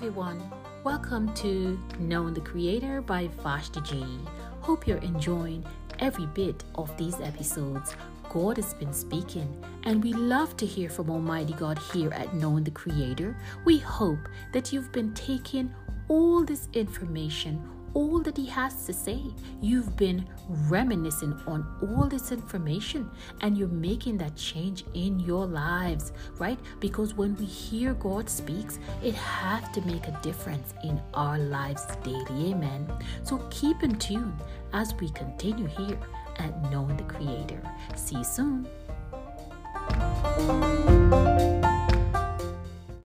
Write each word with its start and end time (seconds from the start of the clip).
everyone. 0.00 0.42
Welcome 0.82 1.30
to 1.34 1.78
Knowing 1.98 2.32
the 2.32 2.40
Creator 2.40 3.02
by 3.02 3.28
Vashti 3.42 3.82
G. 3.82 4.02
Hope 4.62 4.86
you're 4.86 4.96
enjoying 4.96 5.62
every 5.98 6.24
bit 6.24 6.64
of 6.76 6.96
these 6.96 7.20
episodes. 7.20 7.94
God 8.30 8.56
has 8.56 8.72
been 8.72 8.94
speaking, 8.94 9.62
and 9.82 10.02
we 10.02 10.14
love 10.14 10.56
to 10.56 10.64
hear 10.64 10.88
from 10.88 11.10
Almighty 11.10 11.52
God 11.52 11.78
here 11.92 12.10
at 12.12 12.32
Knowing 12.32 12.64
the 12.64 12.70
Creator. 12.70 13.36
We 13.66 13.76
hope 13.76 14.26
that 14.54 14.72
you've 14.72 14.90
been 14.90 15.12
taking 15.12 15.70
all 16.08 16.46
this 16.46 16.70
information, 16.72 17.62
all 17.94 18.20
that 18.20 18.36
He 18.36 18.46
has 18.46 18.86
to 18.86 18.92
say. 18.92 19.20
You've 19.60 19.96
been 19.96 20.26
reminiscing 20.48 21.32
on 21.46 21.66
all 21.82 22.06
this 22.06 22.32
information 22.32 23.10
and 23.40 23.56
you're 23.56 23.68
making 23.68 24.18
that 24.18 24.36
change 24.36 24.84
in 24.94 25.20
your 25.20 25.46
lives, 25.46 26.12
right? 26.38 26.58
Because 26.80 27.14
when 27.14 27.36
we 27.36 27.44
hear 27.44 27.94
God 27.94 28.28
speaks, 28.28 28.78
it 29.02 29.14
has 29.14 29.68
to 29.70 29.80
make 29.82 30.06
a 30.06 30.18
difference 30.22 30.74
in 30.84 31.00
our 31.14 31.38
lives 31.38 31.86
daily. 32.02 32.52
Amen. 32.52 32.90
So 33.22 33.38
keep 33.50 33.82
in 33.82 33.96
tune 33.96 34.36
as 34.72 34.94
we 34.94 35.10
continue 35.10 35.66
here 35.66 35.98
at 36.38 36.70
Knowing 36.70 36.96
the 36.96 37.04
Creator. 37.04 37.62
See 37.96 38.16
you 38.16 38.24
soon. 38.24 38.68